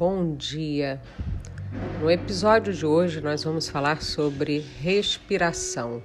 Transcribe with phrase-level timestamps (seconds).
[0.00, 0.98] bom dia.
[2.00, 6.02] No episódio de hoje nós vamos falar sobre respiração.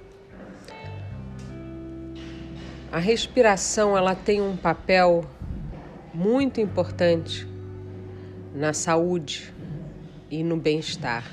[2.92, 5.24] A respiração ela tem um papel
[6.12, 7.48] muito importante
[8.54, 9.50] na saúde
[10.30, 11.24] e no bem-estar.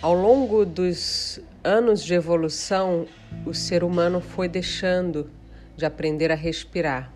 [0.00, 3.06] Ao longo dos anos de evolução,
[3.44, 5.30] o ser humano foi deixando
[5.76, 7.13] de aprender a respirar.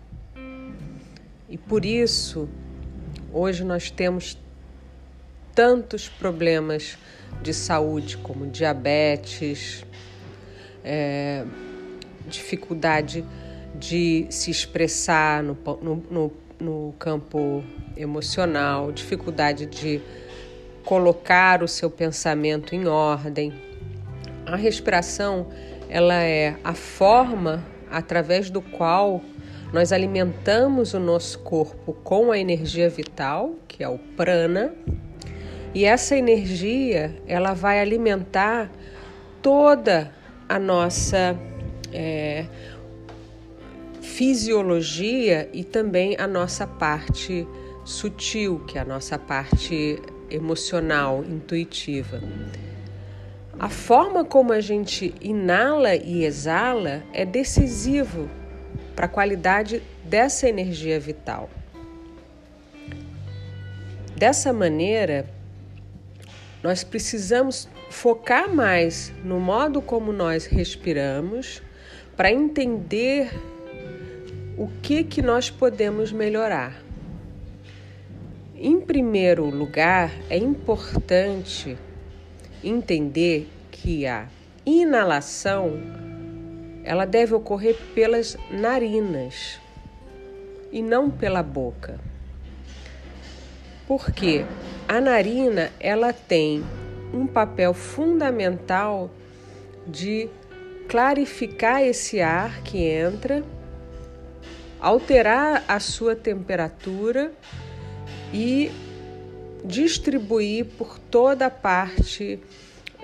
[1.49, 2.47] E por isso,
[3.33, 4.37] hoje nós temos
[5.55, 6.95] tantos problemas
[7.41, 9.83] de saúde, como diabetes,
[10.83, 11.43] é,
[12.27, 13.25] dificuldade
[13.73, 17.63] de se expressar no, no, no, no campo
[17.97, 19.99] emocional, dificuldade de
[20.85, 23.53] colocar o seu pensamento em ordem.
[24.45, 25.47] A respiração,
[25.89, 29.23] ela é a forma através do qual
[29.71, 34.73] nós alimentamos o nosso corpo com a energia vital, que é o prana,
[35.73, 38.71] e essa energia ela vai alimentar
[39.41, 40.11] toda
[40.47, 41.37] a nossa
[41.93, 42.45] é,
[44.01, 47.47] fisiologia e também a nossa parte
[47.85, 52.19] sutil, que é a nossa parte emocional, intuitiva.
[53.59, 58.29] A forma como a gente inala e exala é decisivo
[58.99, 61.49] para a qualidade dessa energia vital.
[64.13, 65.25] Dessa maneira,
[66.61, 71.63] nós precisamos focar mais no modo como nós respiramos
[72.17, 73.31] para entender
[74.57, 76.83] o que que nós podemos melhorar.
[78.53, 81.77] Em primeiro lugar, é importante
[82.61, 84.27] entender que a
[84.65, 85.98] inalação
[86.89, 89.59] ela deve ocorrer pelas narinas
[90.71, 91.99] e não pela boca.
[93.87, 94.43] Porque
[94.87, 96.65] a narina ela tem
[97.13, 99.11] um papel fundamental
[99.85, 100.27] de
[100.87, 103.43] clarificar esse ar que entra,
[104.81, 107.31] alterar a sua temperatura
[108.33, 108.71] e
[109.63, 112.39] distribuir por toda a parte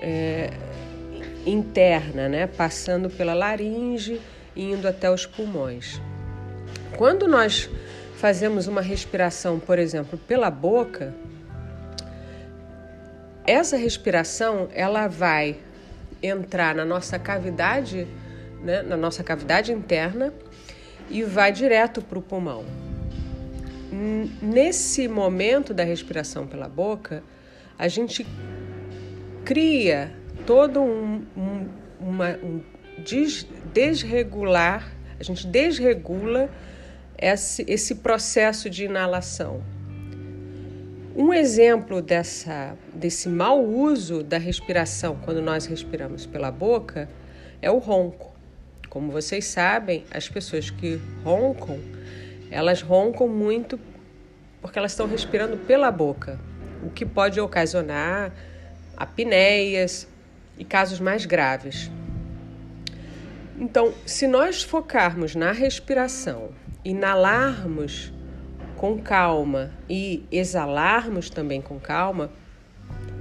[0.00, 0.50] é,
[1.46, 2.46] interna, né?
[2.46, 4.20] passando pela laringe
[4.54, 6.00] e indo até os pulmões.
[6.96, 7.70] Quando nós
[8.16, 11.14] fazemos uma respiração, por exemplo, pela boca,
[13.46, 15.58] essa respiração ela vai
[16.22, 18.08] entrar na nossa cavidade,
[18.62, 18.82] né?
[18.82, 20.32] na nossa cavidade interna
[21.08, 22.64] e vai direto para o pulmão.
[24.42, 27.22] Nesse momento da respiração pela boca,
[27.78, 28.26] a gente
[29.44, 30.12] cria
[30.46, 31.68] todo um, um,
[32.00, 32.62] uma, um
[32.98, 36.48] des, desregular, a gente desregula
[37.18, 39.62] esse, esse processo de inalação.
[41.14, 47.08] Um exemplo dessa, desse mau uso da respiração quando nós respiramos pela boca
[47.60, 48.34] é o ronco.
[48.90, 51.78] Como vocês sabem, as pessoas que roncam
[52.50, 53.78] elas roncam muito
[54.60, 56.38] porque elas estão respirando pela boca,
[56.82, 58.32] o que pode ocasionar
[58.96, 60.08] apneias
[60.58, 61.90] e casos mais graves.
[63.58, 66.50] Então, se nós focarmos na respiração,
[66.84, 68.12] inalarmos
[68.76, 72.30] com calma e exalarmos também com calma,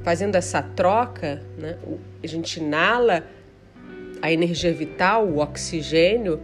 [0.03, 1.78] fazendo essa troca, né?
[2.24, 3.25] a gente inala
[4.22, 6.41] a energia vital, o oxigênio,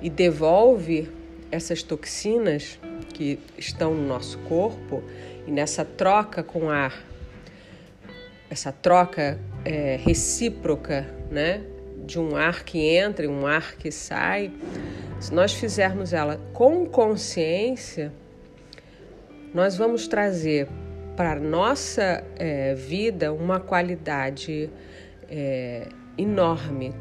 [0.00, 1.10] e devolve
[1.50, 2.78] essas toxinas
[3.12, 5.02] que estão no nosso corpo
[5.46, 6.94] e nessa troca com ar,
[8.50, 11.62] essa troca é, recíproca, né,
[12.04, 14.52] de um ar que entra e um ar que sai,
[15.18, 18.12] se nós fizermos ela com consciência,
[19.54, 20.68] nós vamos trazer
[21.16, 24.68] para a nossa é, vida uma qualidade
[25.30, 26.92] é, enorme,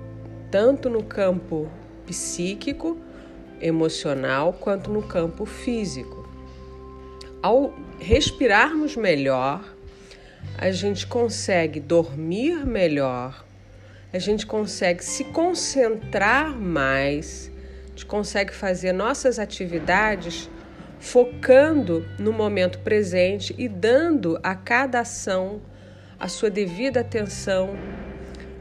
[0.52, 1.70] tanto no campo
[2.06, 2.98] psíquico
[3.60, 6.30] emocional quanto no campo físico.
[7.42, 9.73] Ao respirarmos melhor,
[10.58, 13.46] a gente consegue dormir melhor,
[14.12, 17.52] a gente consegue se concentrar mais,
[17.86, 20.50] a gente consegue fazer nossas atividades
[21.00, 25.62] focando no momento presente e dando a cada ação
[26.20, 27.76] a sua devida atenção,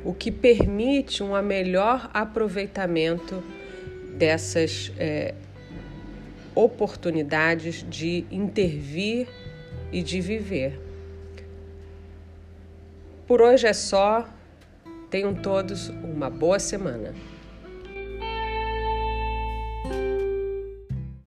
[0.05, 3.41] o que permite um melhor aproveitamento
[4.19, 5.35] dessas é,
[6.55, 9.29] oportunidades de intervir
[9.93, 10.92] e de viver.
[13.33, 14.29] Por hoje é só.
[15.09, 17.15] Tenham todos uma boa semana.